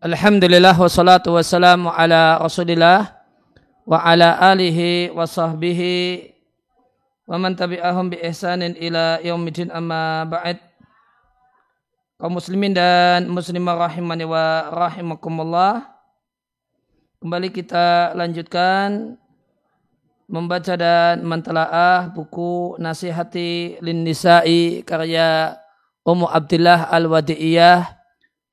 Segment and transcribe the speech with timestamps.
[0.00, 3.20] Alhamdulillah wassalatu wassalamu ala rasulillah
[3.84, 6.24] wa ala alihi wa sahbihi
[7.28, 10.56] wa man tabi'ahum bi ihsanin ila yaumidin amma ba'd.
[12.16, 15.84] Kaum muslimin dan muslimah rahimani wa rahimakumullah.
[17.20, 19.20] Kembali kita lanjutkan
[20.32, 25.60] membaca dan mentelaah buku Nasihati Lin Nisa'i karya
[26.08, 27.99] Ummu Abdullah Al-Wadi'iyah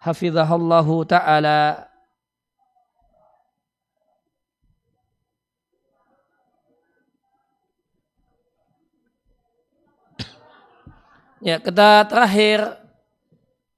[0.02, 1.90] hafizahullahu taala.
[11.38, 12.82] Ya, kita terakhir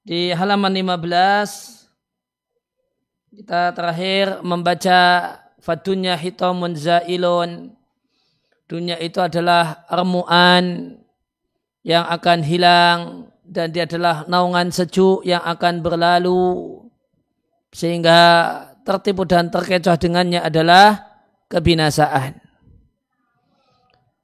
[0.00, 1.80] di halaman 15
[3.30, 5.00] kita terakhir membaca
[5.62, 7.78] fadunya hitamun zailun.
[8.66, 10.98] Dunia itu adalah armuan
[11.86, 16.86] yang akan hilang dan dia adalah naungan sejuk yang akan berlalu
[17.74, 18.18] sehingga
[18.86, 21.18] tertipu dan terkecoh dengannya adalah
[21.50, 22.38] kebinasaan.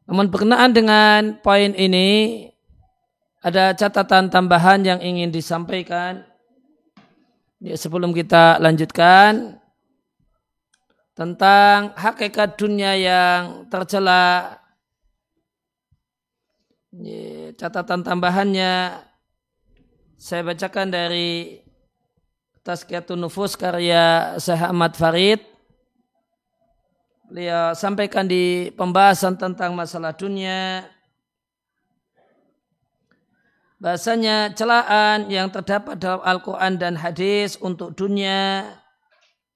[0.06, 2.46] Namun berkenaan dengan poin ini
[3.42, 6.22] ada catatan tambahan yang ingin disampaikan
[7.58, 9.58] ya, sebelum kita lanjutkan
[11.18, 14.62] tentang hakikat dunia yang tercela.
[16.96, 19.04] Ya, catatan tambahannya
[20.16, 21.60] saya bacakan dari
[22.64, 25.44] Tazkiyatun Nufus karya Syekh Ahmad Farid.
[27.28, 30.88] Beliau sampaikan di pembahasan tentang masalah dunia.
[33.76, 38.72] Bahasanya celaan yang terdapat dalam Al-Quran dan hadis untuk dunia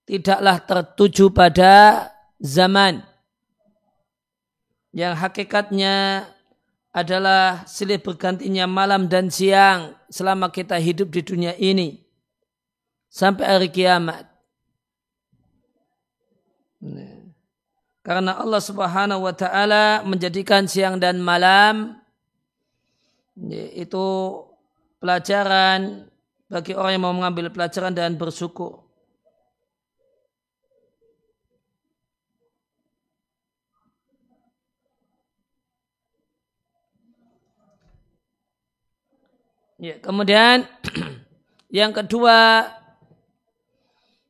[0.05, 2.05] tidaklah tertuju pada
[2.37, 3.01] zaman
[4.93, 6.29] yang hakikatnya
[6.93, 12.03] adalah silih bergantinya malam dan siang selama kita hidup di dunia ini
[13.07, 14.27] sampai hari kiamat.
[18.03, 22.01] Karena Allah Subhanahu wa taala menjadikan siang dan malam
[23.77, 24.07] itu
[24.99, 26.11] pelajaran
[26.51, 28.90] bagi orang yang mau mengambil pelajaran dan bersyukur.
[39.81, 40.69] Ya, kemudian
[41.73, 42.69] yang kedua,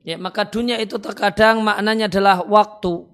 [0.06, 3.11] ya maka dunia itu terkadang maknanya adalah waktu,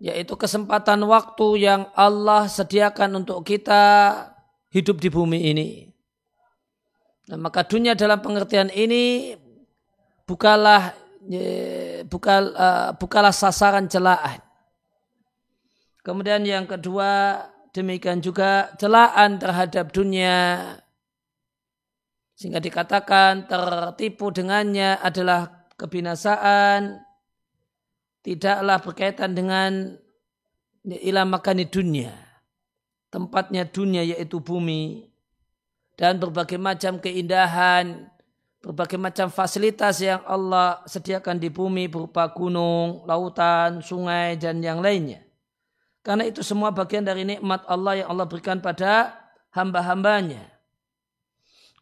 [0.00, 3.84] yaitu kesempatan waktu yang Allah sediakan untuk kita
[4.72, 5.68] hidup di bumi ini.
[7.28, 9.36] Nah, maka dunia dalam pengertian ini
[10.24, 10.96] bukalah
[11.28, 14.40] ya, bukal, uh, bukalah sasaran celaan.
[16.00, 17.44] Kemudian yang kedua
[17.76, 20.81] demikian juga celaan terhadap dunia
[22.42, 26.98] sehingga dikatakan tertipu dengannya adalah kebinasaan,
[28.26, 29.94] tidaklah berkaitan dengan
[30.82, 32.10] ilah makani dunia.
[33.14, 35.06] Tempatnya dunia yaitu bumi.
[35.94, 38.10] Dan berbagai macam keindahan,
[38.58, 45.22] berbagai macam fasilitas yang Allah sediakan di bumi berupa gunung, lautan, sungai, dan yang lainnya.
[46.02, 49.14] Karena itu semua bagian dari nikmat Allah yang Allah berikan pada
[49.54, 50.51] hamba-hambanya.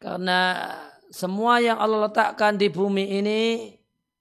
[0.00, 0.64] Karena
[1.12, 3.68] semua yang Allah letakkan di bumi ini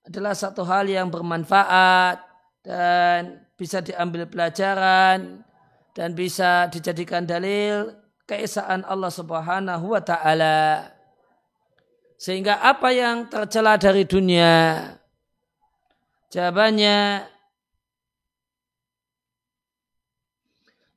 [0.04, 2.20] adalah satu hal yang bermanfaat
[2.68, 5.40] dan bisa diambil pelajaran
[5.96, 7.96] dan bisa dijadikan dalil
[8.28, 10.92] keesaan Allah Subhanahu wa taala.
[12.20, 14.84] Sehingga apa yang tercela dari dunia?
[16.28, 17.24] Jawabannya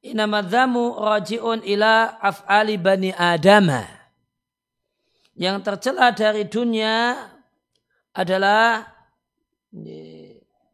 [0.02, 4.01] Inamadzamu raji'un ila af'ali bani adamah
[5.36, 7.28] yang tercela dari dunia
[8.12, 8.84] adalah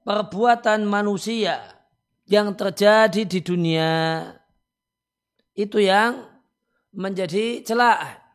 [0.02, 1.62] perbuatan manusia
[2.26, 3.90] yang terjadi di dunia.
[5.54, 6.26] Itu yang
[6.94, 8.28] menjadi celaan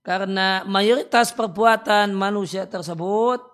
[0.00, 3.44] karena mayoritas perbuatan manusia tersebut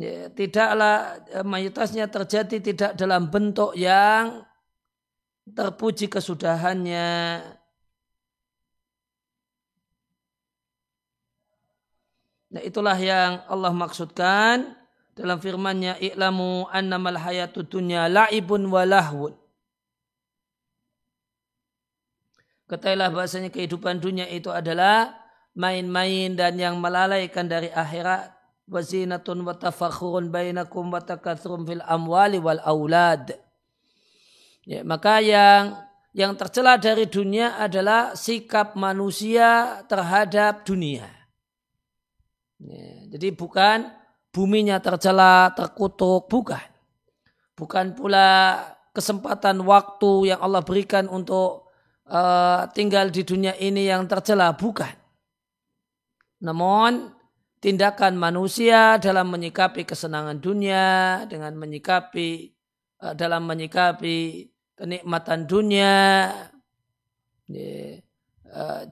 [0.00, 4.48] ya, tidaklah mayoritasnya terjadi tidak dalam bentuk yang
[5.44, 7.40] terpuji kesudahannya
[12.50, 14.74] Nah itulah yang Allah maksudkan
[15.14, 19.38] dalam firman-Nya i'lamu annamal hayatud dunya la'ibun wa lahwun.
[22.66, 25.14] Ketahuilah bahasanya kehidupan dunia itu adalah
[25.58, 28.34] main-main dan yang melalaikan dari akhirat.
[28.70, 33.34] Wazinatun wa tafakhurun bainakum wa fil amwali wal aulad.
[34.62, 35.74] Ya, maka yang
[36.14, 41.19] yang tercela dari dunia adalah sikap manusia terhadap dunia
[42.60, 43.88] Ya, jadi bukan
[44.36, 46.60] buminya tercela, terkutuk, bukan.
[47.56, 48.60] Bukan pula
[48.92, 51.72] kesempatan waktu yang Allah berikan untuk
[52.04, 54.92] uh, tinggal di dunia ini yang tercela, bukan.
[56.44, 57.16] Namun
[57.64, 62.52] tindakan manusia dalam menyikapi kesenangan dunia, dengan menyikapi
[63.04, 65.96] uh, dalam menyikapi kenikmatan dunia,
[67.48, 68.04] yeah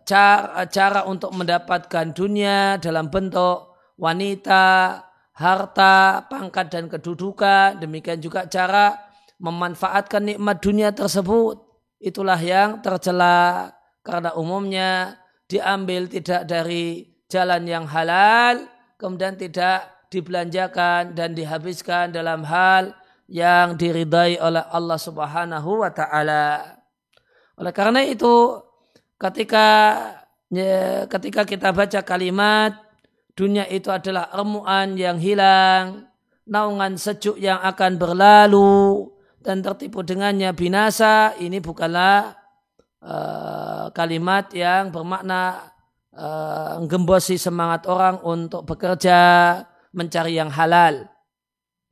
[0.06, 5.02] cara, cara untuk mendapatkan dunia dalam bentuk wanita,
[5.34, 7.78] harta, pangkat dan kedudukan.
[7.82, 8.94] Demikian juga cara
[9.38, 11.62] memanfaatkan nikmat dunia tersebut.
[11.98, 13.74] Itulah yang tercela
[14.06, 15.18] karena umumnya
[15.50, 22.94] diambil tidak dari jalan yang halal, kemudian tidak dibelanjakan dan dihabiskan dalam hal
[23.28, 26.78] yang diridai oleh Allah Subhanahu wa taala.
[27.58, 28.62] Oleh karena itu
[29.18, 29.66] ketika
[30.48, 32.78] ya, ketika kita baca kalimat
[33.34, 36.10] dunia itu adalah remuan yang hilang,
[36.48, 39.10] naungan sejuk yang akan berlalu
[39.42, 42.34] dan tertipu dengannya binasa, ini bukanlah
[43.02, 45.70] uh, kalimat yang bermakna
[46.14, 49.18] uh, gembosi semangat orang untuk bekerja
[49.94, 51.06] mencari yang halal.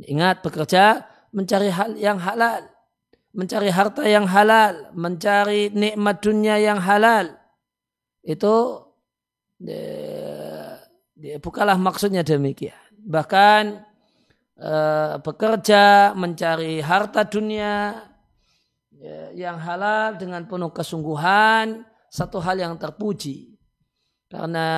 [0.02, 2.66] Ingat bekerja mencari hal yang halal
[3.37, 7.37] mencari harta yang halal, mencari nikmat dunia yang halal.
[8.25, 8.88] Itu
[9.61, 12.81] dia, bukalah maksudnya demikian.
[12.97, 13.62] Bahkan
[14.57, 18.00] eh, bekerja mencari harta dunia
[18.97, 23.57] ya, yang halal dengan penuh kesungguhan satu hal yang terpuji
[24.26, 24.69] karena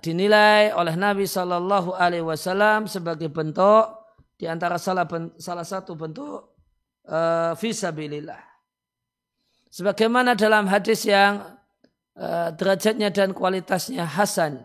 [0.00, 3.92] dinilai oleh Nabi Shallallahu Alaihi Wasallam sebagai bentuk
[4.40, 5.04] di antara salah,
[5.36, 6.55] salah satu bentuk
[7.54, 8.42] visabilillah.
[9.70, 11.42] Sebagaimana dalam hadis yang
[12.16, 14.64] uh, derajatnya dan kualitasnya hasan.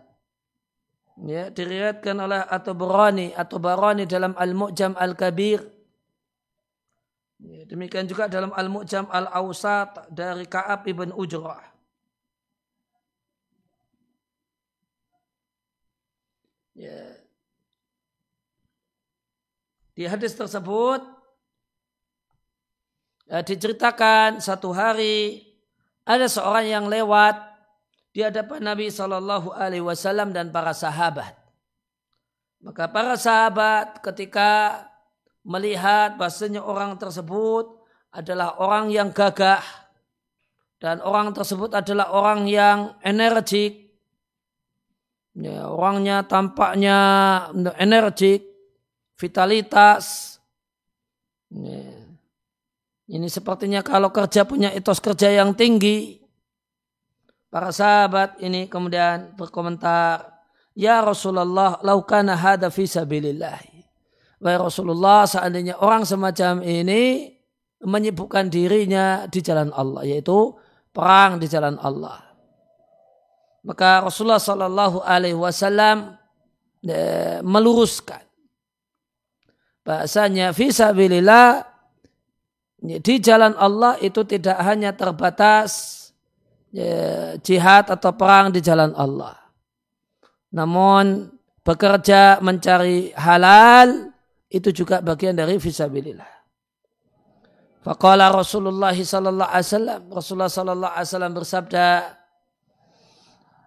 [1.22, 5.62] Ya, diriwayatkan oleh atau Barani atau Barani dalam Al-Mu'jam Al-Kabir.
[7.44, 11.62] Ya, demikian juga dalam Al-Mu'jam Al-Awsat dari Ka'ab ibn Ujrah.
[16.74, 17.20] Ya.
[19.94, 21.21] Di hadis tersebut
[23.32, 25.48] ya, diceritakan satu hari
[26.04, 27.40] ada seorang yang lewat
[28.12, 31.32] di hadapan Nabi Shallallahu Alaihi Wasallam dan para sahabat.
[32.60, 34.84] Maka para sahabat ketika
[35.48, 37.72] melihat bahasanya orang tersebut
[38.12, 39.64] adalah orang yang gagah
[40.82, 43.94] dan orang tersebut adalah orang yang energik.
[45.32, 47.00] Ya, orangnya tampaknya
[47.80, 48.44] energik,
[49.16, 50.38] vitalitas.
[51.48, 52.01] Ya,
[53.12, 56.24] ini sepertinya kalau kerja punya etos kerja yang tinggi.
[57.52, 60.32] Para sahabat ini kemudian berkomentar,
[60.72, 63.60] Ya Rasulullah, laukana hada fi sabilillah.
[64.40, 67.36] Wahai Rasulullah, seandainya orang semacam ini
[67.84, 70.56] menyibukkan dirinya di jalan Allah, yaitu
[70.96, 72.24] perang di jalan Allah.
[73.68, 76.16] Maka Rasulullah Shallallahu Alaihi Wasallam
[76.88, 78.24] eh, meluruskan
[79.84, 81.71] bahasanya fisabilillah
[82.82, 86.10] di jalan Allah itu tidak hanya terbatas
[86.74, 89.38] ya, jihad atau perang di jalan Allah.
[90.50, 91.30] Namun
[91.62, 94.10] bekerja mencari halal
[94.50, 96.42] itu juga bagian dari visabilillah.
[97.86, 101.88] Faqala Rasulullah sallallahu alaihi wasallam Rasulullah sallallahu alaihi wasallam bersabda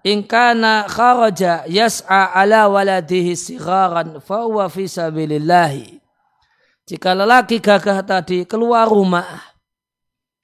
[0.05, 5.94] In kana kharaja yas'a ala waladihi sigharan fa huwa fi sabilillah
[6.85, 9.55] jika lelaki gagah tadi keluar rumah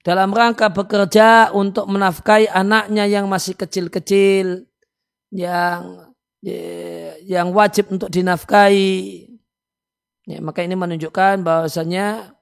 [0.01, 4.65] dalam rangka bekerja untuk menafkahi anaknya yang masih kecil-kecil,
[5.29, 6.09] yang
[7.21, 9.29] yang wajib untuk dinafkahi,
[10.25, 12.33] ya, maka ini menunjukkan bahwasanya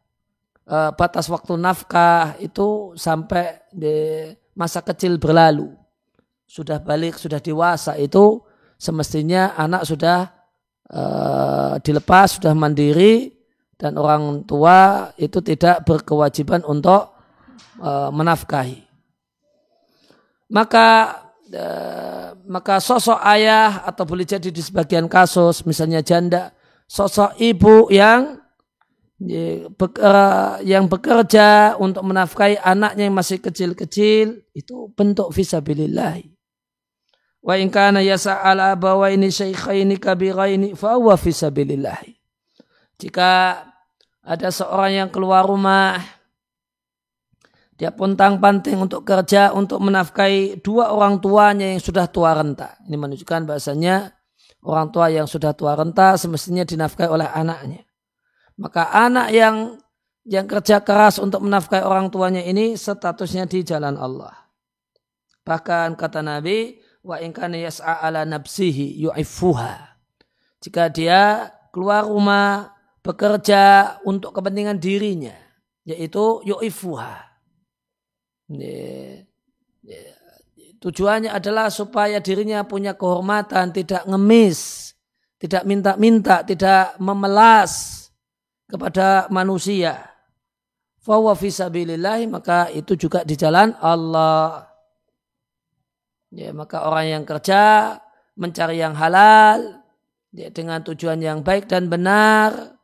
[0.64, 5.76] uh, batas waktu nafkah itu sampai di masa kecil berlalu.
[6.48, 8.40] Sudah balik, sudah dewasa itu
[8.80, 10.32] semestinya anak sudah
[10.96, 13.39] uh, dilepas, sudah mandiri,
[13.80, 17.16] dan orang tua itu tidak berkewajiban untuk
[17.80, 18.84] uh, menafkahi.
[20.52, 21.16] Maka
[21.56, 26.52] uh, maka sosok ayah atau boleh jadi di sebagian kasus misalnya janda,
[26.92, 28.36] sosok ibu yang
[30.64, 36.24] yang bekerja untuk menafkahi anaknya yang masih kecil-kecil itu bentuk visabilillah.
[37.44, 42.00] Wa in kana yasa'ala abawaini syaikhaini kabiraini fa huwa fisabilillah.
[43.00, 43.60] Jika
[44.30, 45.98] ada seorang yang keluar rumah,
[47.74, 52.78] dia pontang panting untuk kerja untuk menafkahi dua orang tuanya yang sudah tua renta.
[52.86, 54.14] Ini menunjukkan bahasanya
[54.62, 57.82] orang tua yang sudah tua renta semestinya dinafkahi oleh anaknya.
[58.62, 59.82] Maka anak yang
[60.30, 64.36] yang kerja keras untuk menafkahi orang tuanya ini statusnya di jalan Allah.
[65.42, 69.98] Bahkan kata Nabi, wa yas'a ala nafsihi yu'ifuha.
[70.62, 75.36] Jika dia keluar rumah bekerja untuk kepentingan dirinya,
[75.88, 77.28] yaitu yu'ifuha.
[80.80, 84.92] Tujuannya adalah supaya dirinya punya kehormatan, tidak ngemis,
[85.36, 88.08] tidak minta-minta, tidak memelas
[88.68, 90.08] kepada manusia.
[91.00, 94.68] Fawa fisabilillahi maka itu juga di jalan Allah.
[96.30, 97.98] Ya, maka orang yang kerja
[98.38, 99.84] mencari yang halal
[100.32, 102.79] ya, dengan tujuan yang baik dan benar.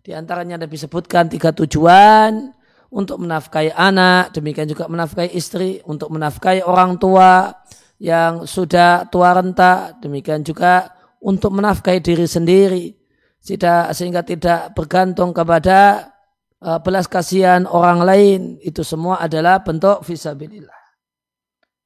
[0.00, 2.56] Di antaranya ada disebutkan tiga tujuan
[2.88, 7.52] untuk menafkahi anak, demikian juga menafkahi istri, untuk menafkahi orang tua
[8.00, 10.88] yang sudah tua renta, demikian juga
[11.20, 12.96] untuk menafkahi diri sendiri,
[13.44, 16.08] tidak sehingga tidak bergantung kepada
[16.64, 18.40] uh, belas kasihan orang lain.
[18.64, 20.80] Itu semua adalah bentuk visabilillah.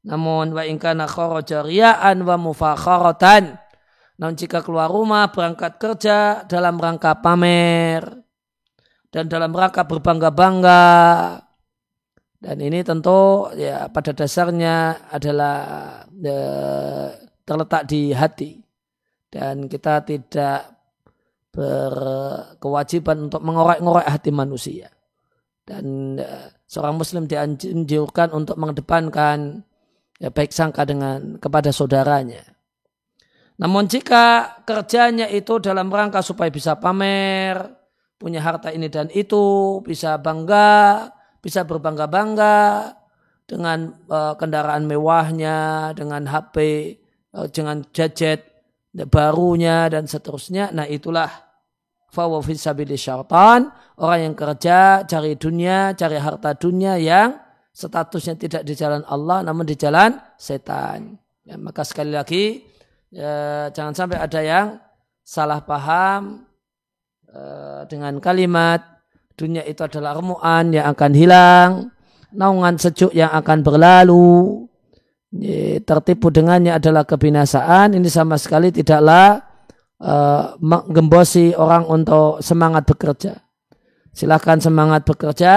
[0.06, 3.63] Namun wa in kana kharaja wa mufakharatan.
[4.14, 8.06] Namun jika keluar rumah berangkat kerja dalam rangka pamer.
[9.10, 10.84] Dan dalam rangka berbangga-bangga.
[12.38, 15.58] Dan ini tentu ya pada dasarnya adalah
[16.14, 16.40] ya,
[17.42, 18.62] terletak di hati.
[19.26, 20.74] Dan kita tidak
[21.50, 24.90] berkewajiban untuk mengorek-ngorek hati manusia.
[25.64, 29.64] Dan ya, seorang muslim dianjurkan untuk mengedepankan
[30.20, 32.53] ya baik sangka dengan kepada saudaranya.
[33.54, 37.54] Namun jika kerjanya itu dalam rangka supaya bisa pamer,
[38.18, 42.90] punya harta ini dan itu, bisa bangga, bisa berbangga-bangga
[43.46, 46.56] dengan uh, kendaraan mewahnya, dengan HP,
[47.36, 48.42] uh, e, dengan gadget
[48.94, 50.72] barunya dan seterusnya.
[50.72, 51.28] Nah itulah
[52.08, 53.70] fawa fisabili syaitan,
[54.00, 57.38] orang yang kerja, cari dunia, cari harta dunia yang
[57.74, 61.18] statusnya tidak di jalan Allah namun di jalan setan.
[61.44, 62.73] Ya, maka sekali lagi
[63.14, 64.66] ya, jangan sampai ada yang
[65.22, 66.50] salah paham
[67.30, 68.82] uh, dengan kalimat
[69.38, 71.70] dunia itu adalah remuan yang akan hilang,
[72.34, 74.66] naungan sejuk yang akan berlalu,
[75.30, 77.94] ya, tertipu dengannya adalah kebinasaan.
[77.94, 79.42] Ini sama sekali tidaklah
[80.02, 83.42] uh, menggembosi orang untuk semangat bekerja.
[84.14, 85.54] Silahkan semangat bekerja,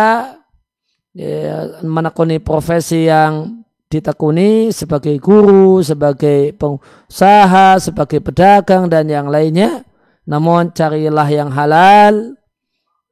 [1.14, 3.57] ya, menekuni profesi yang
[3.88, 9.84] ditekuni sebagai guru, sebagai pengusaha, sebagai pedagang dan yang lainnya.
[10.28, 12.36] Namun carilah yang halal,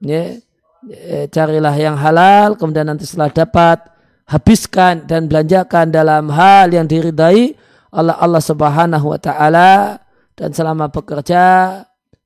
[0.03, 0.35] ya,
[0.83, 3.79] ya, carilah yang halal, kemudian nanti setelah dapat
[4.27, 7.53] habiskan dan belanjakan dalam hal yang diridai
[7.93, 10.01] Allah Allah Subhanahu wa taala
[10.35, 11.45] dan selama bekerja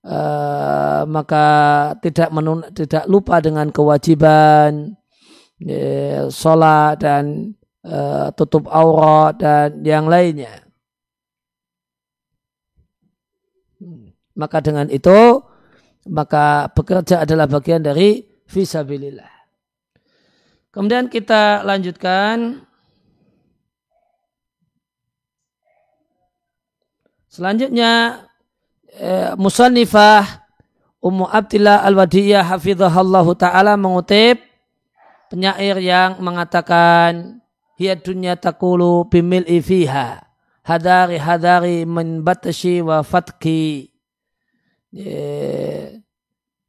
[0.01, 1.45] uh, maka
[2.01, 4.95] tidak menun, tidak lupa dengan kewajiban
[5.61, 7.53] ya, sholat dan
[7.85, 10.63] uh, tutup aurat dan yang lainnya.
[14.35, 15.43] Maka dengan itu
[16.07, 19.39] maka bekerja adalah bagian dari visabilillah.
[20.71, 22.65] Kemudian kita lanjutkan.
[27.29, 28.25] Selanjutnya
[28.97, 30.49] eh, Musannifah
[30.99, 34.43] Ummu Abdillah Al-Wadiyah hafidhahallahu taala mengutip
[35.31, 37.38] penyair yang mengatakan
[37.79, 40.19] hiya dunya takulu bimil fiha.
[40.67, 43.87] Hadari hadari min batashi wa fatki.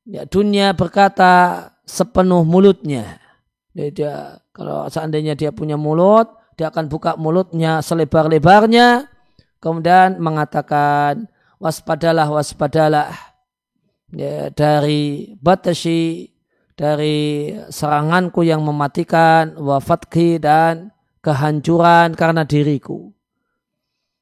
[0.06, 3.18] Ya, dunia berkata sepenuh mulutnya.
[3.74, 6.26] Dia kalau seandainya dia punya mulut
[6.58, 9.08] dia akan buka mulutnya selebar-lebarnya
[9.62, 11.26] kemudian mengatakan
[11.58, 13.08] waspadalah waspadalah.
[14.10, 16.34] Ya, dari batashi
[16.80, 20.88] dari seranganku yang mematikan, wafatki dan
[21.20, 23.12] kehancuran karena diriku.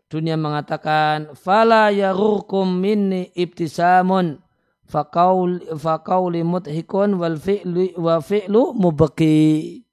[0.09, 4.41] Dunia mengatakan, fala yarurkum minni ibtisamun
[4.89, 9.85] faqauli faqauli muthikun wal fi'lu wa fi'lu mubaki.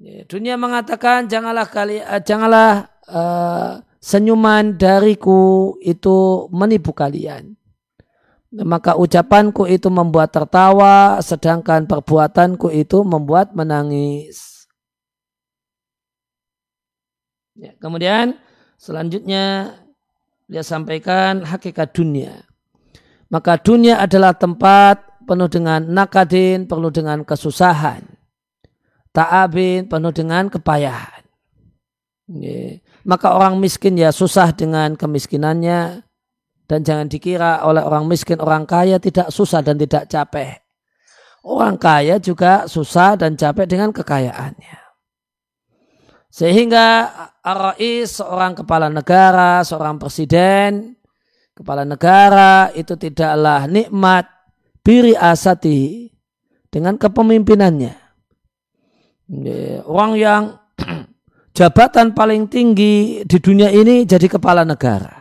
[0.00, 7.60] Ya, dunia mengatakan janganlah kali uh, janganlah uh, senyuman dariku itu menipu kalian
[8.50, 14.49] maka ucapanku itu membuat tertawa, sedangkan perbuatanku itu membuat menangis.
[17.60, 18.40] Ya, kemudian
[18.80, 19.76] selanjutnya
[20.48, 22.48] dia sampaikan hakikat dunia.
[23.28, 28.02] Maka dunia adalah tempat penuh dengan nakadin, penuh dengan kesusahan.
[29.12, 31.22] Ta'abin, penuh dengan kepayahan.
[32.32, 32.80] Ya.
[33.04, 36.06] Maka orang miskin ya susah dengan kemiskinannya
[36.70, 40.62] Dan jangan dikira oleh orang miskin, orang kaya tidak susah dan tidak capek.
[41.42, 44.78] Orang kaya juga susah dan capek dengan kekayaannya.
[46.30, 50.92] Sehingga Ar-Rais, seorang kepala negara, seorang presiden,
[51.56, 54.28] kepala negara itu tidaklah nikmat
[54.84, 56.12] biri asati
[56.68, 57.96] dengan kepemimpinannya.
[59.88, 60.60] Orang yang
[61.56, 65.20] jabatan paling tinggi di dunia ini jadi kepala negara.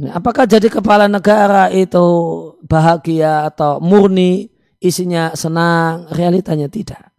[0.00, 2.00] Apakah jadi kepala negara itu
[2.64, 4.48] bahagia atau murni
[4.80, 6.08] isinya senang?
[6.08, 7.12] Realitanya tidak.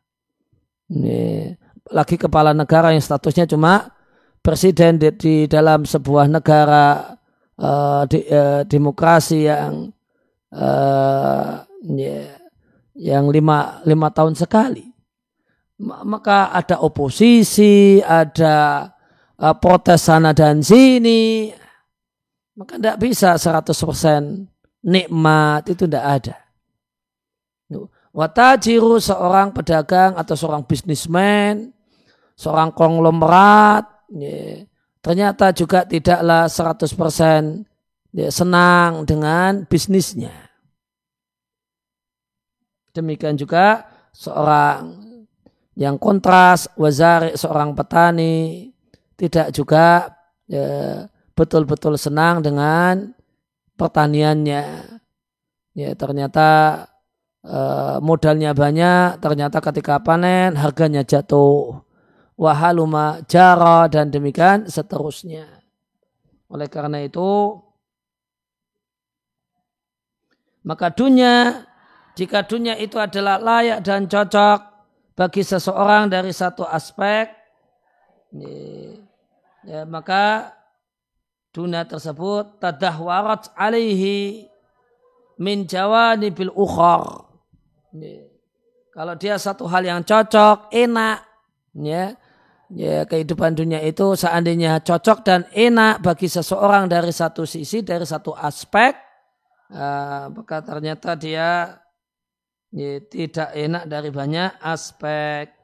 [1.92, 3.92] Lagi kepala negara yang statusnya cuma
[4.42, 7.16] presiden di, di dalam sebuah negara
[7.60, 9.92] uh, di, uh, demokrasi yang
[10.56, 12.42] uh, yeah,
[12.98, 14.88] yang lima, lima tahun sekali.
[15.82, 18.86] Maka ada oposisi, ada
[19.42, 21.50] uh, protes sana dan sini,
[22.54, 26.38] maka tidak bisa 100% nikmat itu tidak ada.
[28.12, 31.72] Watajiru seorang pedagang atau seorang bisnismen,
[32.42, 34.66] seorang konglomerat, ya,
[35.06, 37.62] ternyata juga tidaklah 100%
[38.18, 40.34] ya, senang dengan bisnisnya.
[42.98, 45.12] Demikian juga seorang
[45.80, 48.68] yang kontras, wazari, seorang petani,
[49.16, 50.12] tidak juga
[50.50, 53.16] ya, betul-betul senang dengan
[53.80, 54.64] pertaniannya.
[55.72, 56.50] Ya ternyata
[57.40, 57.60] e,
[58.04, 61.80] modalnya banyak, ternyata ketika panen harganya jatuh.
[62.42, 65.46] Wahaluma jara dan demikian seterusnya.
[66.50, 67.62] Oleh karena itu,
[70.66, 71.70] maka dunia,
[72.18, 74.60] jika dunia itu adalah layak dan cocok
[75.14, 77.30] bagi seseorang dari satu aspek,
[79.62, 80.58] ya, maka
[81.54, 84.50] dunia tersebut tadahwarat alaihi
[85.38, 87.30] min jawanibil ukhar.
[88.92, 91.22] Kalau dia satu hal yang cocok, enak,
[91.78, 92.18] ya,
[92.72, 98.32] ya kehidupan dunia itu seandainya cocok dan enak bagi seseorang dari satu sisi, dari satu
[98.32, 98.96] aspek,
[99.72, 101.78] uh, maka ternyata dia
[102.72, 105.61] ya, tidak enak dari banyak aspek.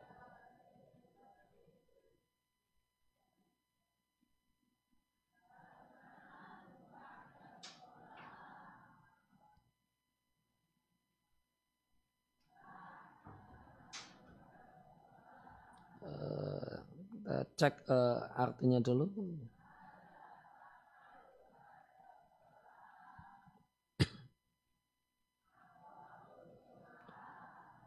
[17.58, 19.10] Cek uh, artinya dulu.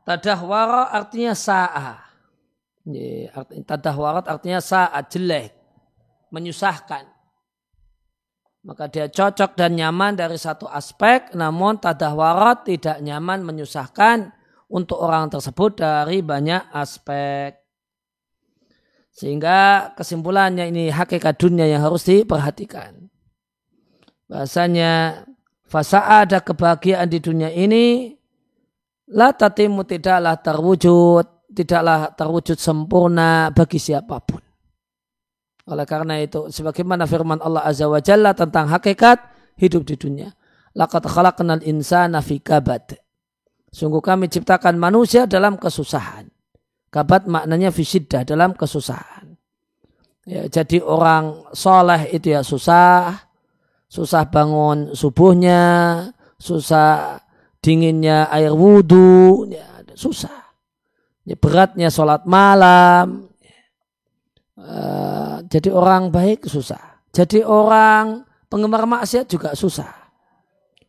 [0.02, 2.02] Tadahwara artinya sa'a.
[3.62, 5.54] Tadahwarat artinya saat jelek,
[6.34, 7.06] menyusahkan.
[8.66, 14.34] Maka dia cocok dan nyaman dari satu aspek, namun tadahwarat tidak nyaman menyusahkan
[14.66, 17.59] untuk orang tersebut dari banyak aspek.
[19.10, 23.10] Sehingga kesimpulannya ini hakikat dunia yang harus diperhatikan.
[24.30, 25.26] Bahasanya
[25.66, 28.14] fasa ada kebahagiaan di dunia ini
[29.10, 34.42] la tatimu tidaklah terwujud, tidaklah terwujud sempurna bagi siapa pun.
[35.70, 39.22] Oleh karena itu, sebagaimana firman Allah Azza wa Jalla tentang hakikat
[39.58, 40.30] hidup di dunia.
[40.74, 42.94] Laqad khalaqnal insana fi kabad.
[43.70, 46.26] Sungguh kami ciptakan manusia dalam kesusahan.
[46.90, 49.38] Kabat maknanya fisiddah dalam kesusahan.
[50.26, 53.14] Ya, jadi orang soleh itu ya susah,
[53.86, 55.62] susah bangun subuhnya,
[56.38, 57.22] susah
[57.62, 60.50] dinginnya air wudhu, ya, susah.
[61.22, 63.30] Ya, beratnya sholat malam.
[64.60, 67.00] Uh, jadi orang baik susah.
[67.14, 69.88] Jadi orang penggemar maksiat juga susah.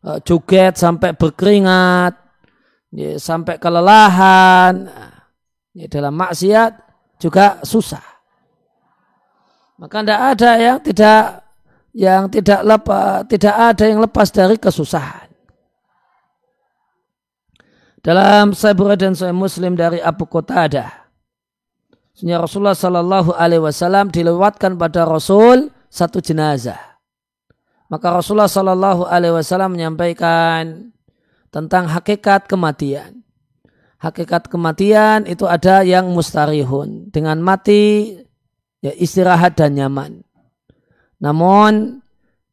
[0.02, 2.14] Uh, joget sampai berkeringat,
[2.90, 4.90] ya, sampai kelelahan.
[5.72, 6.72] Ya, dalam maksiat
[7.22, 8.04] juga susah.
[9.80, 11.22] Maka tidak ada yang tidak
[11.92, 15.32] yang tidak lepas, tidak ada yang lepas dari kesusahan.
[18.02, 20.90] Dalam Sahih dan Sahih Muslim dari Abu Qatadah,
[22.18, 26.80] Sunnah Rasulullah Sallallahu Alaihi Wasallam dilewatkan pada Rasul satu jenazah.
[27.88, 30.94] Maka Rasulullah Sallallahu Alaihi Wasallam menyampaikan
[31.54, 33.21] tentang hakikat kematian
[34.02, 37.14] hakikat kematian itu ada yang mustarihun.
[37.14, 38.18] Dengan mati
[38.82, 40.26] ya istirahat dan nyaman.
[41.22, 42.02] Namun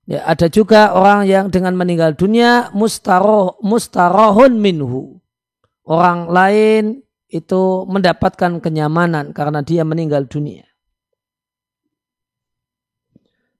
[0.05, 5.17] ya ada juga orang yang dengan meninggal dunia mustaroh, mustarohun minhu.
[5.89, 7.01] Orang lain
[7.33, 10.69] itu mendapatkan kenyamanan karena dia meninggal dunia.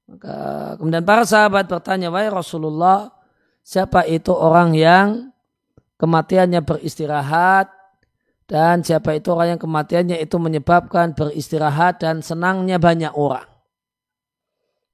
[0.09, 0.37] Maka
[0.77, 3.13] kemudian para sahabat bertanya, wahai Rasulullah,
[3.61, 5.33] siapa itu orang yang
[6.01, 7.78] kematiannya beristirahat
[8.49, 13.45] dan siapa itu orang yang kematiannya itu menyebabkan beristirahat dan senangnya banyak orang.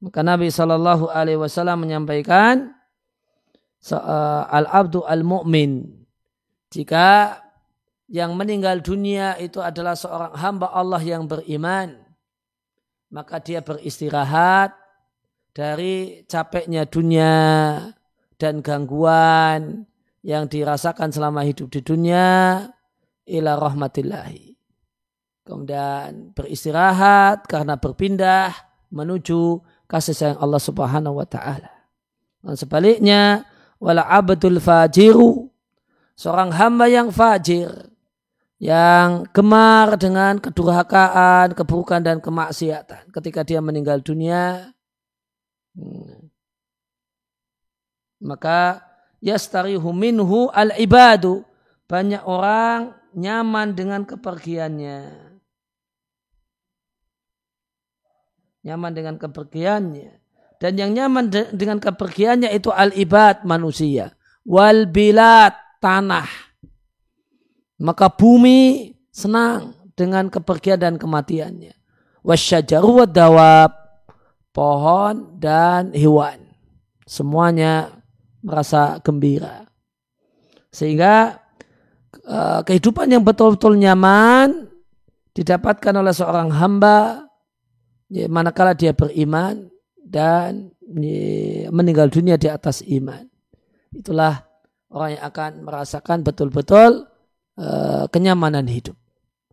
[0.02, 2.74] Maka Nabi Shallallahu Alaihi Wasallam menyampaikan
[3.94, 5.86] eh, al abdu al mu'min
[6.74, 7.38] jika
[8.10, 11.94] yang meninggal dunia itu adalah seorang hamba Allah yang beriman
[13.14, 14.74] maka dia beristirahat
[15.54, 17.32] dari capeknya dunia
[18.34, 19.86] dan gangguan
[20.26, 22.66] yang dirasakan selama hidup di dunia
[23.28, 24.56] ila rahmatillahi.
[25.44, 28.52] Kemudian beristirahat karena berpindah
[28.88, 31.72] menuju kasih sayang Allah Subhanahu wa taala.
[32.40, 33.44] Dan sebaliknya
[33.76, 35.52] wala abdul fajiru
[36.16, 37.92] seorang hamba yang fajir
[38.56, 44.72] yang gemar dengan kedurhakaan, keburukan dan kemaksiatan ketika dia meninggal dunia
[45.74, 46.30] Hmm.
[48.22, 48.80] Maka
[49.18, 51.42] yastarihu minhu al-ibadu.
[51.84, 55.00] Banyak orang nyaman dengan kepergiannya.
[58.64, 60.10] Nyaman dengan kepergiannya.
[60.58, 64.16] Dan yang nyaman de dengan kepergiannya itu al-ibad manusia.
[64.46, 66.28] Wal bilad tanah.
[67.84, 71.74] Maka bumi senang dengan kepergian dan kematiannya.
[72.24, 73.70] Wasyajaru wa dawab
[74.56, 76.40] pohon dan hewan.
[77.04, 78.00] Semuanya
[78.40, 79.68] merasa gembira.
[80.72, 81.43] Sehingga
[82.64, 84.70] kehidupan yang betul-betul nyaman
[85.34, 87.26] didapatkan oleh seorang hamba
[88.30, 89.66] manakala dia beriman
[89.98, 90.70] dan
[91.74, 93.26] meninggal dunia di atas iman.
[93.90, 94.46] Itulah
[94.94, 97.10] orang yang akan merasakan betul-betul
[97.58, 98.94] uh, kenyamanan hidup.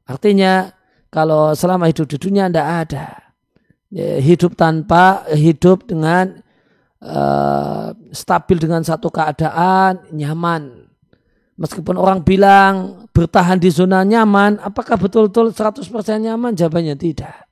[0.06, 0.70] Artinya
[1.10, 3.32] kalau selama hidup di dunia tidak ada
[3.92, 6.40] Ya, hidup tanpa hidup dengan
[7.04, 10.81] uh, stabil dengan satu keadaan nyaman.
[11.62, 15.86] Meskipun orang bilang bertahan di zona nyaman, apakah betul-betul 100%
[16.18, 16.58] nyaman?
[16.58, 17.46] Jawabannya tidak.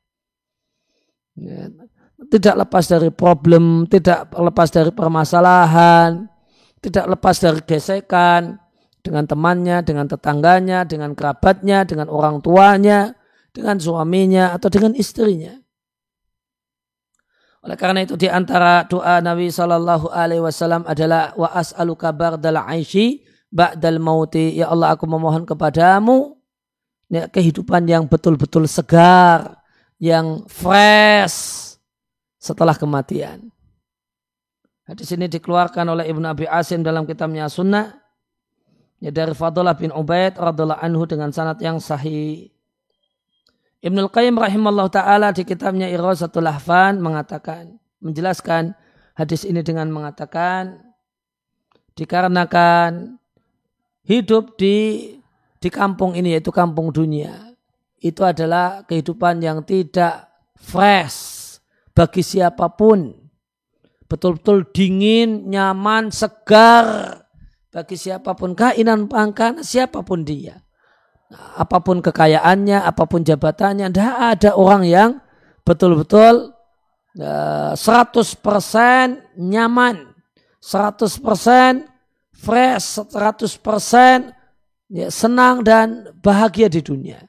[1.37, 1.69] Ya,
[2.33, 6.25] tidak lepas dari problem, tidak lepas dari permasalahan,
[6.81, 8.57] tidak lepas dari gesekan
[9.05, 13.13] dengan temannya, dengan tetangganya, dengan kerabatnya, dengan orang tuanya,
[13.53, 15.53] dengan suaminya atau dengan istrinya.
[17.61, 23.28] Oleh karena itu di antara doa Nabi Shallallahu Alaihi Wasallam adalah wa as'aluka bardal aishi
[23.49, 24.57] ba'dal mauti.
[24.57, 26.37] Ya Allah aku memohon kepadamu
[27.09, 29.59] ya, kehidupan yang betul-betul segar,
[29.99, 31.75] yang fresh
[32.39, 33.51] setelah kematian.
[34.89, 37.93] Hadis ini dikeluarkan oleh Ibnu Abi Asim dalam kitabnya Sunnah
[38.97, 42.49] ya dari Fadullah bin Ubaid radhiallahu anhu dengan sanad yang sahih.
[43.79, 48.75] Ibnul Qayyim rahimahullah ta'ala di kitabnya Irazatul Lahfan mengatakan, menjelaskan
[49.15, 50.83] hadis ini dengan mengatakan,
[51.95, 53.18] dikarenakan
[54.09, 55.13] hidup di
[55.61, 57.53] di kampung ini yaitu kampung dunia
[58.01, 61.59] itu adalah kehidupan yang tidak fresh
[61.91, 63.11] bagi siapa pun.
[64.09, 67.19] Betul-betul dingin nyaman segar
[67.69, 68.55] bagi siapa pun.
[68.55, 70.63] Kainan pangkat siapa pun dia.
[71.59, 75.11] Apa pun kekayaannya, apa pun jabatannya, tidak ada orang yang
[75.61, 76.57] betul-betul
[77.21, 80.09] uh, 100% nyaman,
[80.57, 81.98] 100%
[82.39, 84.31] fresh, 100%
[84.87, 87.19] ya, senang dan bahagia di dunia.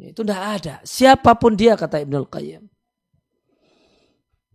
[0.00, 0.74] Itu tidak ada.
[0.82, 2.64] Siapa pun dia kata Ibnul Qayyim.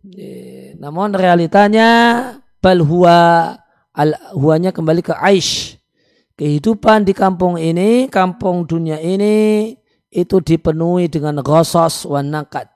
[0.06, 0.34] Ya,
[0.78, 1.88] namun realitanya
[2.58, 3.54] bal huwa
[3.94, 5.78] al huanya kembali ke Aish
[6.36, 9.72] kehidupan di kampung ini, kampung dunia ini
[10.12, 12.70] itu dipenuhi dengan ghosos wan nakat.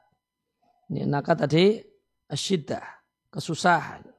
[0.90, 1.78] Ini nakat tadi
[2.26, 2.82] asyiddah,
[3.30, 4.09] kesusahan.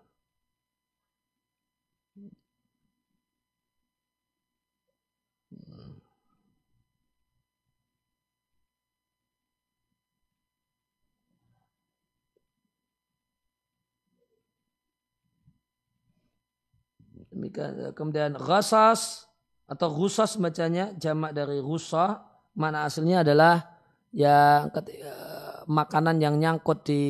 [17.93, 19.27] Kemudian ghasas
[19.67, 23.79] atau rusas bacanya jamak dari rusa mana aslinya adalah
[24.11, 27.03] yang uh, makanan yang nyangkut di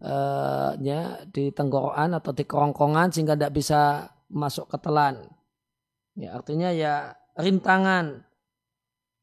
[0.00, 0.72] uh,
[1.28, 5.28] di tenggorokan atau di kerongkongan sehingga tidak bisa masuk ke telan.
[6.16, 8.24] Ya, artinya ya rintangan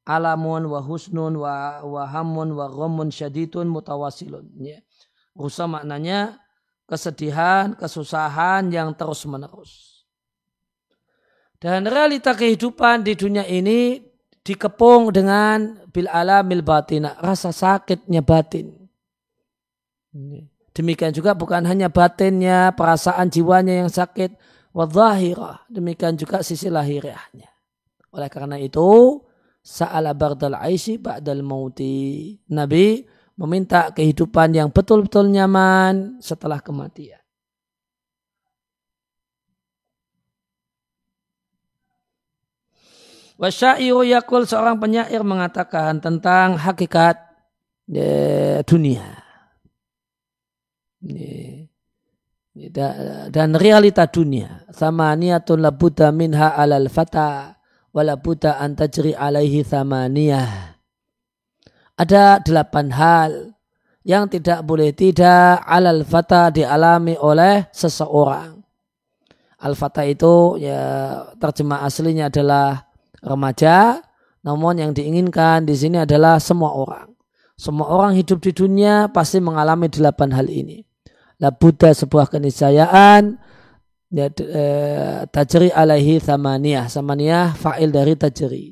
[0.08, 4.46] alamun wa husnun wa wahamun wa ghamun syadidun mutawasilun.
[4.62, 4.80] Ya.
[5.34, 6.42] Rusa maknanya
[6.90, 9.97] kesedihan, kesusahan yang terus menerus.
[11.58, 13.98] Dan realita kehidupan di dunia ini
[14.46, 18.78] dikepung dengan bil alamil batin, rasa sakitnya batin.
[20.78, 24.38] Demikian juga bukan hanya batinnya, perasaan jiwanya yang sakit,
[24.70, 25.66] wadhahirah.
[25.66, 27.50] Demikian juga sisi lahiriahnya.
[28.14, 29.18] Oleh karena itu,
[29.66, 32.38] sa'ala bardal aisi ba'dal mauti.
[32.54, 33.02] Nabi
[33.34, 37.17] meminta kehidupan yang betul-betul nyaman setelah kematian.
[43.38, 47.22] Wasyairu yakul seorang penyair mengatakan tentang hakikat
[47.86, 49.06] ya, dunia
[53.30, 54.66] dan realita dunia.
[54.74, 57.62] Sama niatun labuda minha alal fata
[57.94, 60.74] walabuda antajri alaihi samaniyah.
[61.98, 63.32] Ada delapan hal
[64.02, 68.58] yang tidak boleh tidak alal fata dialami oleh seseorang.
[69.58, 70.82] Al-fata itu ya
[71.42, 72.87] terjemah aslinya adalah
[73.22, 74.02] remaja,
[74.46, 77.12] namun yang diinginkan di sini adalah semua orang.
[77.58, 80.86] Semua orang hidup di dunia pasti mengalami delapan hal ini.
[81.42, 83.38] La buddha sebuah keniscayaan
[84.14, 88.66] ya, eh, tajri alaihi samaniyah samaniyah fa'il dari tajri.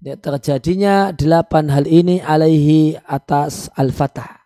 [0.00, 4.40] Ya, terjadinya delapan hal ini alaihi atas al-fatah.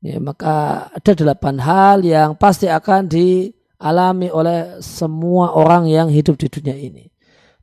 [0.00, 6.48] Ya, maka ada delapan hal yang pasti akan dialami oleh semua orang yang hidup di
[6.48, 7.09] dunia ini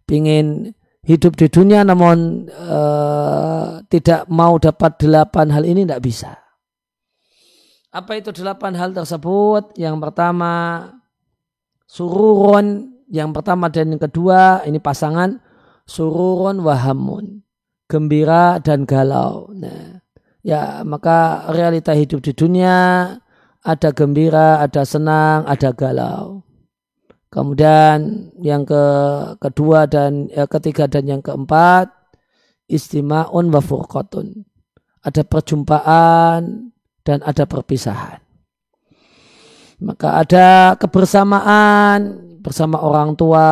[0.07, 0.71] pingin
[1.03, 6.47] hidup di dunia namun uh, tidak mau dapat delapan hal ini tidak bisa
[7.97, 9.73] apa itu delapan hal tersebut?
[9.73, 10.85] Yang pertama
[11.89, 15.41] sururun, yang pertama dan yang kedua ini pasangan
[15.89, 17.41] sururun wahamun,
[17.89, 19.49] gembira dan galau.
[19.55, 19.97] Nah,
[20.45, 22.75] ya maka realita hidup di dunia
[23.65, 26.45] ada gembira, ada senang, ada galau.
[27.27, 28.83] Kemudian yang ke
[29.43, 31.91] kedua dan ya, ketiga dan yang keempat
[32.71, 34.47] istimaun wa furqatun.
[35.03, 36.71] Ada perjumpaan
[37.03, 38.19] dan ada perpisahan.
[39.77, 40.47] Maka ada
[40.79, 43.47] kebersamaan bersama orang tua,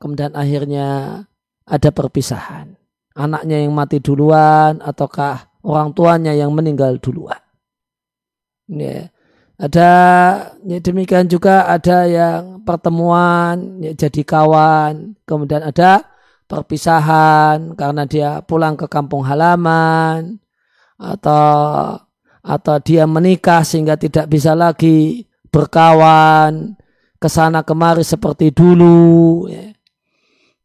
[0.00, 1.22] kemudian akhirnya
[1.64, 2.74] ada perpisahan.
[3.14, 7.38] Anaknya yang mati duluan ataukah orang tuanya yang meninggal duluan.
[8.66, 9.12] Ya.
[9.60, 9.92] Ada
[10.64, 16.08] ya demikian juga ada yang pertemuan ya, jadi kawan, kemudian ada
[16.48, 20.40] perpisahan karena dia pulang ke kampung halaman
[20.96, 22.00] atau
[22.40, 26.72] atau dia menikah sehingga tidak bisa lagi berkawan
[27.20, 29.76] ke sana kemari seperti dulu ya.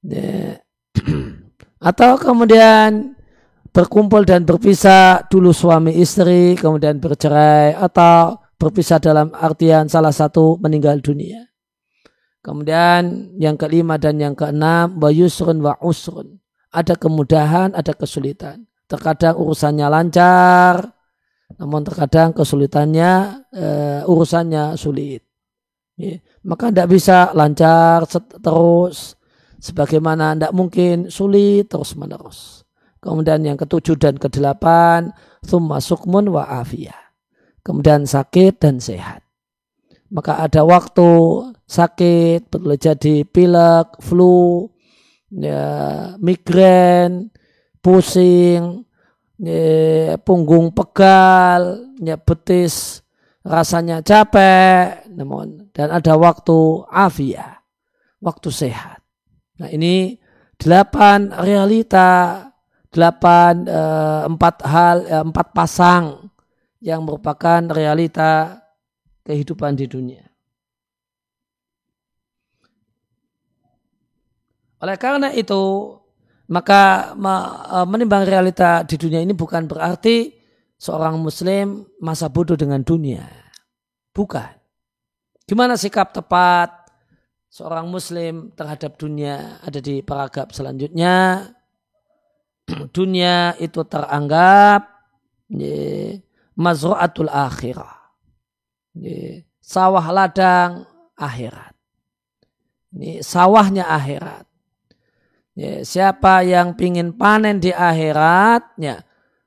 [0.07, 0.63] Ya.
[1.91, 3.11] atau kemudian
[3.75, 10.99] berkumpul dan berpisah dulu suami istri kemudian bercerai atau berpisah dalam artian salah satu meninggal
[10.99, 11.51] dunia
[12.41, 16.39] kemudian yang kelima dan yang keenam wa yusrun wa usrun
[16.71, 20.95] ada kemudahan ada kesulitan terkadang urusannya lancar
[21.55, 25.21] namun terkadang kesulitannya uh, urusannya sulit.
[25.95, 26.19] Ya.
[26.43, 28.03] Maka tidak bisa lancar
[28.41, 29.15] terus
[29.61, 32.65] sebagaimana tidak mungkin sulit terus menerus.
[32.99, 35.13] Kemudian yang ketujuh dan kedelapan,
[35.45, 37.04] thumma sukmun wa afiyah.
[37.65, 39.25] Kemudian sakit dan sehat.
[40.13, 41.09] Maka ada waktu
[41.65, 44.69] sakit, boleh jadi pilek, flu,
[45.33, 47.33] ya, migrain,
[47.81, 48.85] pusing,
[49.41, 53.01] ya, punggung pegal, ya, betis
[53.41, 57.65] rasanya capek, namun dan ada waktu afia,
[58.21, 59.01] waktu sehat.
[59.57, 60.21] Nah ini
[60.57, 62.45] delapan realita,
[62.93, 66.29] delapan eh, empat hal, eh, empat pasang
[66.85, 68.61] yang merupakan realita
[69.25, 70.21] kehidupan di dunia.
[74.85, 75.97] Oleh karena itu,
[76.45, 80.29] maka e, menimbang realita di dunia ini bukan berarti
[80.77, 83.25] seorang muslim masa bodoh dengan dunia.
[84.13, 84.53] Bukan.
[85.49, 86.69] Gimana sikap tepat
[87.49, 91.49] seorang muslim terhadap dunia ada di paragraf selanjutnya.
[92.97, 94.85] dunia itu teranggap
[96.55, 97.95] mazru'atul akhirah.
[99.59, 100.87] Sawah ladang
[101.19, 101.75] akhirat.
[102.95, 104.47] Ini sawahnya akhirat.
[105.55, 109.03] Ya, siapa yang ingin panen di akhirat, ya,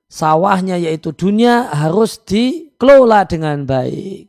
[0.08, 4.28] sawahnya yaitu dunia harus dikelola dengan baik.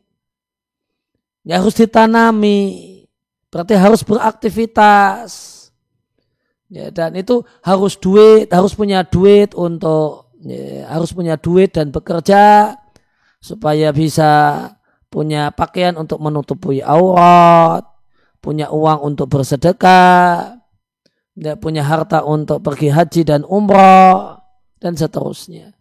[1.48, 3.04] Ya, harus ditanami.
[3.48, 5.32] Berarti harus beraktivitas.
[6.70, 12.75] Ya, dan itu harus duit, harus punya duit untuk ya, harus punya duit dan bekerja
[13.39, 14.65] supaya bisa
[15.10, 17.84] punya pakaian untuk menutupi aurat,
[18.39, 20.60] punya uang untuk bersedekah,
[21.34, 24.39] tidak punya harta untuk pergi haji dan umrah
[24.80, 25.75] dan seterusnya.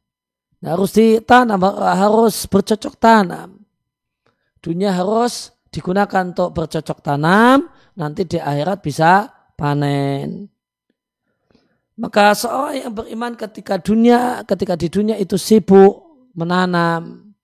[0.59, 3.62] harus ditanam, harus bercocok tanam.
[4.59, 10.51] Dunia harus digunakan untuk bercocok tanam, nanti di akhirat bisa panen.
[11.99, 16.07] Maka seorang yang beriman ketika dunia, ketika di dunia itu sibuk
[16.39, 17.35] menanam.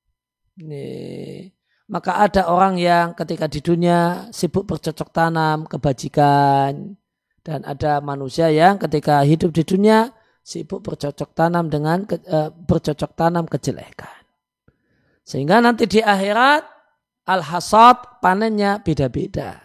[1.90, 6.94] Maka ada orang yang ketika di dunia sibuk bercocok tanam, kebajikan.
[7.44, 10.14] Dan ada manusia yang ketika hidup di dunia
[10.44, 14.22] sibuk bercocok tanam dengan uh, bercocok tanam kejelekan.
[15.24, 16.62] Sehingga nanti di akhirat
[17.24, 19.63] al-hasad panennya beda-beda.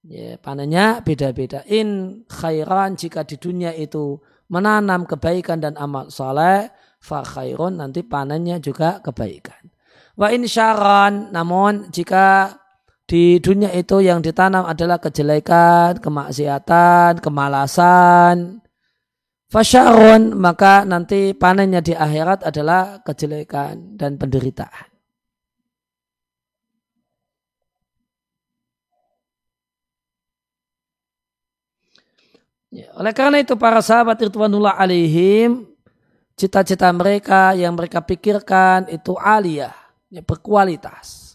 [0.00, 1.60] Ya, panennya beda-beda.
[1.68, 4.16] In khairan jika di dunia itu
[4.48, 9.60] menanam kebaikan dan amal soleh, fa khairun nanti panennya juga kebaikan.
[10.16, 12.56] Wa in syaran, namun jika
[13.04, 18.60] di dunia itu yang ditanam adalah kejelekan, kemaksiatan, kemalasan,
[19.50, 24.89] Fasyarun maka nanti panennya di akhirat adalah kejelekan dan penderitaan.
[32.70, 35.66] Ya, oleh karena itu para sahabat Ridwanullah alaihim
[36.38, 39.74] cita-cita mereka yang mereka pikirkan itu aliyah,
[40.06, 41.34] ya, berkualitas.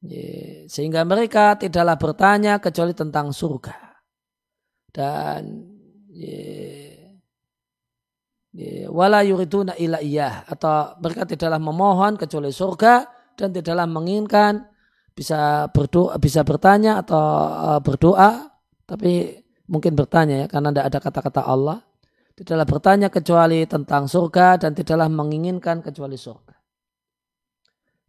[0.00, 3.74] Ya, sehingga mereka tidaklah bertanya kecuali tentang surga.
[4.94, 5.66] Dan
[6.14, 6.70] ya,
[8.90, 10.02] wala yuriduna ila
[10.46, 13.06] atau mereka tidaklah memohon kecuali surga
[13.38, 14.66] dan tidaklah menginginkan
[15.14, 18.50] bisa berdoa bisa bertanya atau uh, berdoa
[18.86, 21.78] tapi mungkin bertanya ya karena tidak ada kata-kata Allah
[22.34, 26.60] tidaklah bertanya kecuali tentang surga dan tidaklah menginginkan kecuali surga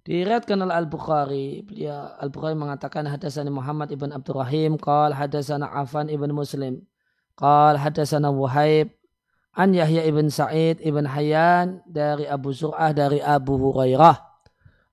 [0.02, 6.82] Diriatkan oleh Al-Bukhari, beliau Al-Bukhari mengatakan hadasana Muhammad ibn Abdurrahim, qal hadasana Afan ibn Muslim,
[7.38, 8.90] qal hadasana Wuhaib,
[9.54, 14.18] An Yahya ibn Sa'id ibn Hayyan dari Abu Zur'ah dari Abu Hurairah.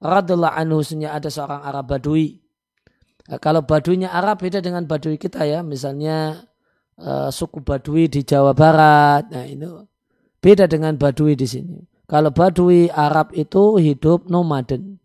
[0.05, 2.45] Radullah anhu ada seorang Arab Badui.
[3.41, 5.65] Kalau Baduinya Arab beda dengan Badui kita ya.
[5.65, 6.43] Misalnya
[7.01, 9.31] uh, suku Badui di Jawa Barat.
[9.31, 9.87] Nah itu
[10.43, 11.79] beda dengan Badui di sini.
[12.09, 14.97] Kalau Badui Arab itu hidup nomaden.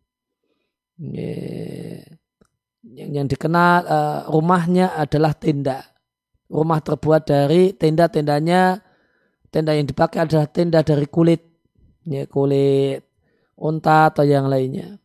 [2.83, 5.83] Yang, yang dikenal uh, rumahnya adalah tenda.
[6.47, 8.77] Rumah terbuat dari tenda-tendanya
[9.53, 11.41] tenda yang dipakai adalah tenda dari kulit
[12.09, 13.05] ya kulit
[13.55, 14.97] unta atau yang lainnya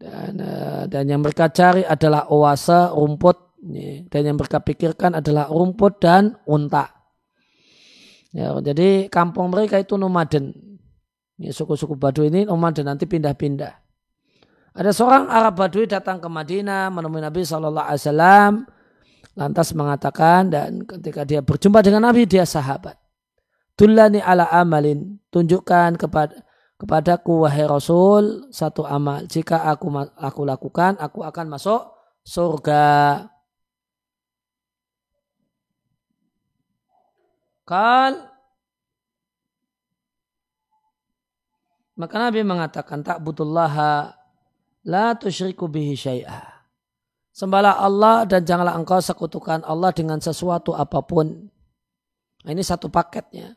[0.00, 3.45] dan uh, dan yang mereka cari adalah oase rumput
[4.12, 6.92] dan yang mereka pikirkan adalah rumput dan unta
[8.30, 10.52] ya, jadi kampung mereka itu nomaden
[11.36, 13.72] suku-suku Baduy ini nomaden nanti pindah-pindah
[14.76, 18.52] ada seorang Arab Badui datang ke Madinah menemui Nabi Shallallahu Alaihi Wasallam
[19.36, 22.96] lantas mengatakan dan ketika dia berjumpa dengan Nabi dia sahabat.
[23.76, 26.32] Tulani ala amalin, tunjukkan kepada
[26.80, 29.28] kepadaku wahai Rasul satu amal.
[29.28, 31.84] Jika aku aku lakukan, aku akan masuk
[32.24, 33.20] surga.
[37.66, 38.14] Kal
[41.98, 44.14] maka Nabi mengatakan tak butullaha
[44.86, 46.54] la tusyriku bihi syai'ah.
[47.36, 51.50] Sembahlah Allah dan janganlah engkau sekutukan Allah dengan sesuatu apa pun.
[52.46, 53.52] Nah, ini satu paketnya.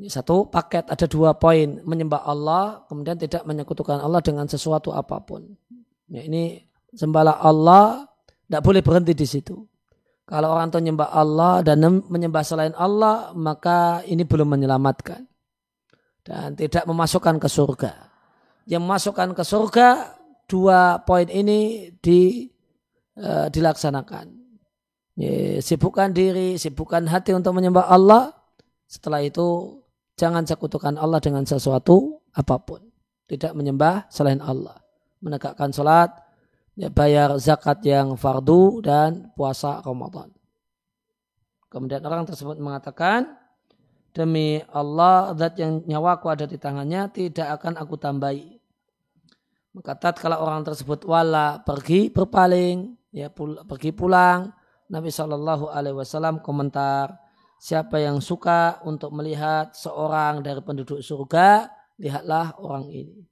[0.00, 5.20] Ini satu paket ada dua poin menyembah Allah kemudian tidak menyekutukan Allah dengan sesuatu apa
[5.20, 5.44] pun.
[6.08, 6.64] Ya, ini
[6.96, 8.08] sembahlah Allah
[8.48, 9.60] tidak boleh berhenti di situ.
[10.22, 15.26] Kalau orang itu menyembah Allah dan menyembah selain Allah maka ini belum menyelamatkan
[16.22, 17.92] dan tidak memasukkan ke surga.
[18.70, 19.88] Yang memasukkan ke surga
[20.46, 22.46] dua poin ini di,
[23.18, 24.26] uh, dilaksanakan.
[25.18, 28.32] Ya, sibukkan diri, sibukkan hati untuk menyembah Allah.
[28.86, 29.80] Setelah itu
[30.14, 32.80] jangan sekutukan Allah dengan sesuatu apa pun.
[33.26, 34.78] Tidak menyembah selain Allah.
[35.18, 36.14] Menegakkan sholat,
[36.74, 40.32] bayar zakat yang fardu dan puasa Ramadan.
[41.68, 43.32] Kemudian orang tersebut mengatakan,
[44.12, 48.62] demi Allah zat yang nyawaku ada di tangannya tidak akan aku tambahi
[49.72, 54.52] maka tatkala orang tersebut wala pergi berpaling, ya pul pergi pulang,
[54.92, 57.16] Nabi Shallallahu Alaihi Wasallam komentar,
[57.56, 63.24] siapa yang suka untuk melihat seorang dari penduduk surga, lihatlah orang ini.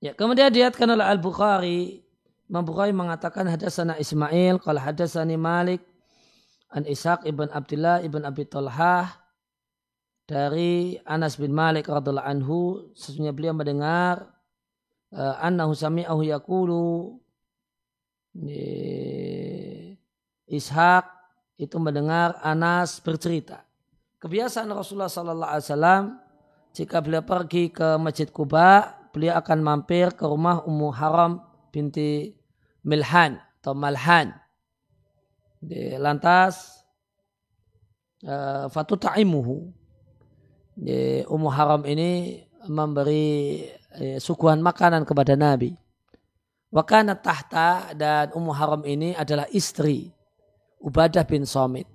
[0.00, 2.00] Ya, kemudian diatkan oleh Al-Bukhari.
[2.48, 5.84] Imam Bukhari mengatakan hadasana Ismail, kalau hadasani Malik,
[6.72, 9.12] an Ishaq ibn Abdullah ibn Abi Talhah
[10.24, 12.60] dari Anas bin Malik radhiallahu anhu.
[12.96, 14.24] Sesungguhnya beliau mendengar
[15.12, 17.20] uh, annahu sami'ahu yaqulu.
[20.50, 21.04] Ishak
[21.60, 23.68] itu mendengar Anas bercerita.
[24.16, 26.02] Kebiasaan Rasulullah Sallallahu Alaihi Wasallam
[26.72, 32.34] jika beliau pergi ke Masjid Kuba, beliau akan mampir ke rumah Ummu Haram binti
[32.86, 34.32] Milhan atau Malhan.
[36.00, 36.80] Lantas
[38.24, 39.68] uh, Fatu Ta'imuhu.
[41.28, 43.60] Ummu Haram ini memberi
[44.00, 45.76] uh, suguhan makanan kepada Nabi.
[46.70, 50.06] Wakana tahta dan Ummu Haram ini adalah istri
[50.78, 51.90] Ubadah bin Somit.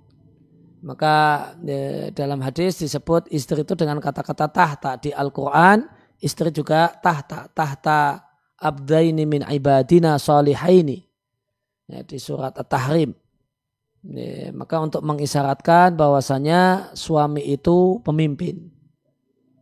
[0.84, 5.82] Maka e, dalam hadis disebut istri itu dengan kata-kata tahta di Al-Quran.
[6.20, 7.48] Istri juga tahta.
[7.52, 8.24] Tahta
[8.56, 11.04] abdaini min ibadina salihaini.
[11.86, 13.14] Ya, di surat At-Tahrim.
[14.06, 18.70] Ya, maka untuk mengisyaratkan bahwasanya suami itu pemimpin.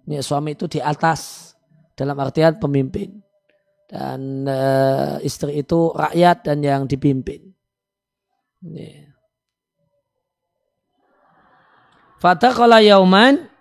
[0.09, 1.53] Ya, suami itu di atas
[1.97, 3.25] dalam artian pemimpin
[3.89, 7.55] dan uh, istri itu rakyat dan yang dipimpin.
[8.65, 9.15] Yeah.
[12.19, 13.53] Fadakala yauman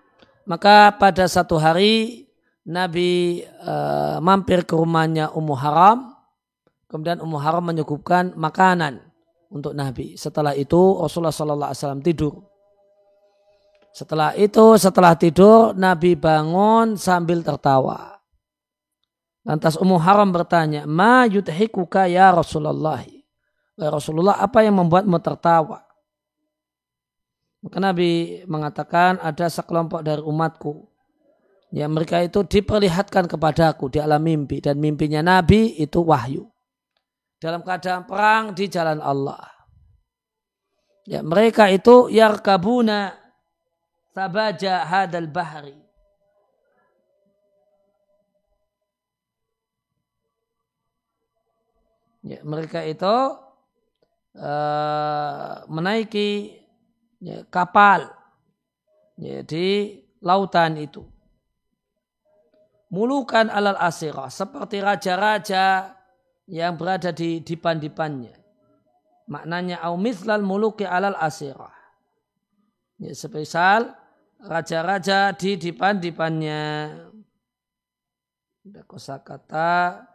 [0.48, 2.23] maka pada satu hari
[2.64, 6.16] Nabi uh, mampir ke rumahnya Ummu Haram
[6.88, 9.02] kemudian Ummu Haram menyukupkan makanan
[9.54, 10.14] untuk Nabi.
[10.18, 12.34] Setelah itu Rasulullah Sallallahu Alaihi Wasallam tidur.
[13.94, 18.18] Setelah itu setelah tidur Nabi bangun sambil tertawa.
[19.46, 23.04] Lantas Ummu Haram bertanya, Ma yudhikuka ya Rasulullah.
[23.76, 25.84] Ya Rasulullah, apa yang membuatmu tertawa?
[27.60, 30.93] Maka Nabi mengatakan ada sekelompok dari umatku.
[31.74, 34.62] Ya mereka itu diperlihatkan kepadaku di alam mimpi.
[34.62, 36.46] Dan mimpinya Nabi itu wahyu.
[37.42, 39.42] Dalam keadaan perang di jalan Allah.
[41.10, 43.18] Ya mereka itu yarkabuna
[44.14, 45.84] sabaja hadal bahri
[52.24, 53.16] ya, mereka itu
[54.40, 56.56] uh, menaiki
[57.20, 58.08] ya, kapal
[59.20, 61.04] ya, di lautan itu.
[62.94, 65.98] Mulukan alal asirah seperti raja-raja
[66.46, 68.38] yang berada di dipan-dipannya.
[69.26, 71.74] Maknanya au mislal muluki alal asirah.
[73.02, 73.98] Ya, semisal
[74.38, 76.62] raja-raja di dipan-dipannya.
[78.64, 80.06] Ada kosakata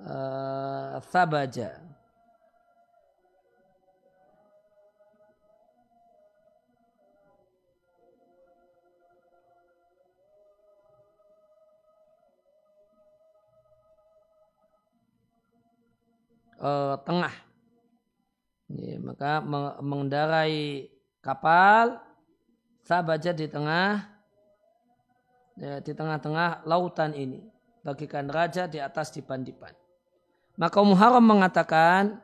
[0.00, 1.95] uh, Thabaja.
[16.66, 17.30] Uh, tengah.
[18.66, 19.38] Ya, maka
[19.78, 20.90] mengendarai
[21.22, 22.02] kapal
[22.86, 24.06] Sabaja di tengah
[25.58, 27.42] ya, di tengah-tengah lautan ini
[27.82, 29.74] bagikan raja di atas dipan-dipan.
[30.54, 32.22] Maka Muharram mengatakan,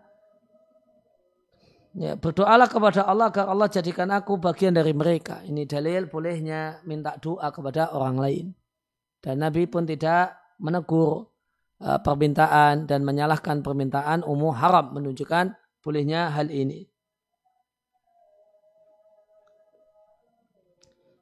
[1.99, 5.43] ya, berdoalah kepada Allah agar Allah jadikan aku bagian dari mereka.
[5.43, 8.47] Ini dalil bolehnya minta doa kepada orang lain.
[9.19, 11.32] Dan Nabi pun tidak menegur
[11.83, 16.87] uh, permintaan dan menyalahkan permintaan umum haram menunjukkan bolehnya hal ini.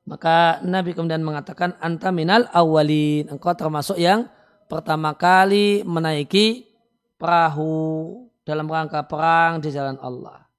[0.04, 3.30] Maka Nabi kemudian mengatakan anta minal awalin.
[3.30, 4.26] Engkau termasuk yang
[4.66, 6.66] pertama kali menaiki
[7.14, 10.50] perahu dalam rangka perang di jalan Allah.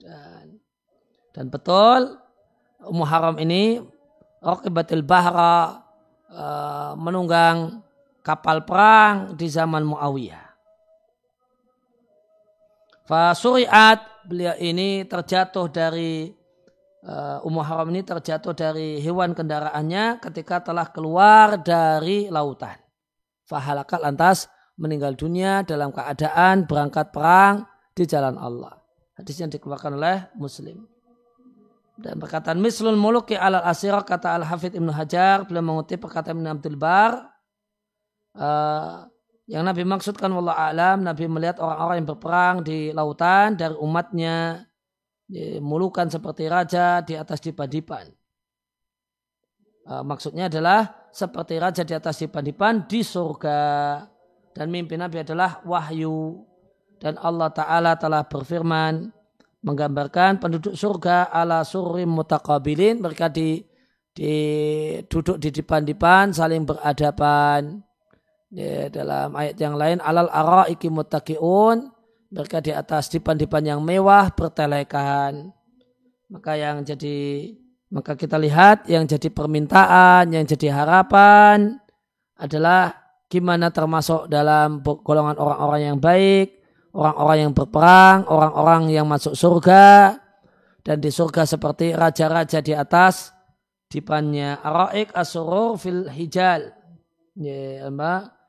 [0.00, 0.56] Dan,
[1.36, 2.16] dan betul
[2.80, 3.84] Ummu Haram ini
[4.40, 5.84] Raqibatil Bahra
[6.32, 7.84] uh, menunggang
[8.20, 10.46] kapal perang di zaman Muawiyah.
[13.10, 16.30] Fasuriat beliau ini terjatuh dari
[17.02, 22.78] uh, Ummu Haram ini terjatuh dari hewan kendaraannya ketika telah keluar dari lautan.
[23.50, 24.46] Fahalakat lantas
[24.78, 28.78] meninggal dunia dalam keadaan berangkat perang di jalan Allah.
[29.18, 30.86] Hadis yang dikeluarkan oleh Muslim.
[32.00, 36.80] Dan perkataan mislul muluki alal asirah kata Al-Hafidh Ibnu Hajar beliau mengutip perkataan Ibnu Abdul
[36.80, 37.28] Bar
[38.40, 39.04] uh,
[39.50, 44.66] yang Nabi maksudkan wallah alam Nabi melihat orang-orang yang berperang di lautan dari umatnya
[45.62, 48.10] mulukan seperti raja di atas dipan-dipan.
[49.86, 53.62] Uh, maksudnya adalah seperti raja di atas dipan-dipan di surga.
[54.50, 56.46] Dan mimpi Nabi adalah wahyu.
[57.00, 59.08] Dan Allah Ta'ala telah berfirman
[59.64, 63.60] menggambarkan penduduk surga ala surim mutakabilin mereka di,
[64.12, 64.34] di
[65.04, 67.80] duduk di depan-depan saling beradaban
[68.50, 71.90] ya, dalam ayat yang lain alal araiki mutakiun
[72.30, 75.50] mereka di atas dipan-dipan yang mewah bertelekan.
[76.30, 77.50] Maka yang jadi
[77.90, 81.82] maka kita lihat yang jadi permintaan yang jadi harapan
[82.38, 82.94] adalah
[83.26, 86.54] gimana termasuk dalam golongan orang-orang yang baik,
[86.94, 90.18] orang-orang yang berperang, orang-orang yang masuk surga,
[90.86, 93.34] dan di surga seperti raja-raja di atas
[93.90, 96.70] dipannya araik asurur fil hijal.
[97.38, 98.39] Ya, sari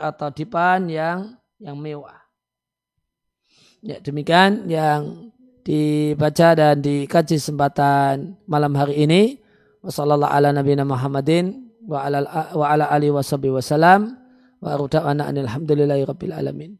[0.00, 2.16] atau dipan yang yang mewah.
[3.84, 5.32] Ya, demikian yang
[5.64, 9.22] dibaca dan dikaji kesempatan malam hari ini.
[9.80, 13.24] Wassalamualaikum ala nabiyina Muhammadin wa ala, wa ala alihi wa
[13.56, 14.16] wasallam.
[14.60, 16.76] Wa aruda'ana alhamdulillahi rabbil alamin.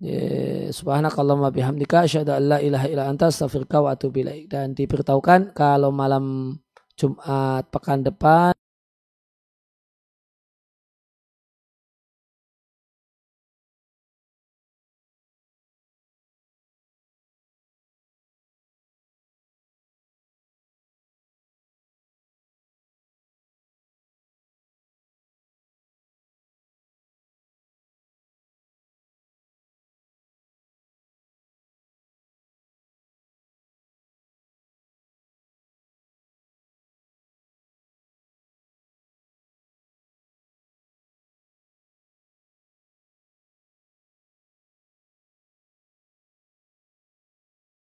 [0.00, 4.48] Ya, subhanakallahumma bihamdika asyhadu an la ilaha illa anta astaghfiruka wa atubu ilaik.
[4.48, 6.56] Dan diberitahukan kalau malam
[6.96, 8.56] Jumat pekan depan